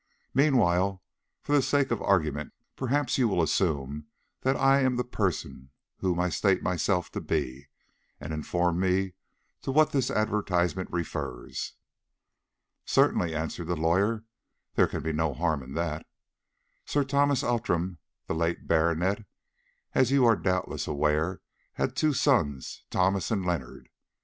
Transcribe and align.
"Meanwhile, 0.33 1.03
for 1.43 1.51
the 1.53 1.61
sake 1.61 1.91
of 1.91 2.01
argument, 2.01 2.53
perhaps 2.75 3.19
you 3.19 3.27
will 3.27 3.39
assume 3.43 4.07
that 4.41 4.55
I 4.55 4.79
am 4.79 4.95
the 4.95 5.03
person 5.03 5.69
whom 5.99 6.19
I 6.19 6.29
state 6.29 6.63
myself 6.63 7.11
to 7.11 7.21
be, 7.21 7.67
and 8.19 8.33
inform 8.33 8.79
me 8.79 9.13
to 9.61 9.71
what 9.71 9.91
this 9.91 10.09
advertisement 10.09 10.89
refers." 10.91 11.73
"Certainly," 12.83 13.35
answered 13.35 13.67
the 13.67 13.75
lawyer, 13.75 14.25
"there 14.73 14.87
can 14.87 15.03
be 15.03 15.13
no 15.13 15.35
harm 15.35 15.61
in 15.61 15.75
that. 15.75 16.07
Sir 16.83 17.03
Thomas 17.03 17.43
Outram, 17.43 17.99
the 18.25 18.33
late 18.33 18.65
baronet, 18.67 19.23
as 19.93 20.09
you 20.11 20.25
are 20.25 20.35
doubtless 20.35 20.87
aware, 20.87 21.41
had 21.73 21.95
two 21.95 22.13
sons, 22.13 22.81
Thomas 22.89 23.29
and 23.29 23.45
Leonard. 23.45 23.87